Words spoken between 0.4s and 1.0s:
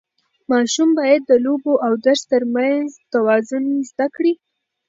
ماشوم